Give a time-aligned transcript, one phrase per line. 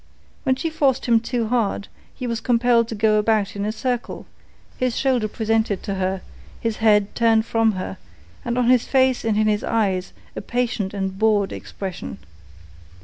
[0.41, 4.25] When she forced him too hard, he was compelled to go about in a circle,
[4.75, 6.21] his shoulder presented to her,
[6.59, 7.99] his head turned from her,
[8.43, 12.17] and on his face and in his eyes a patient and bored expression.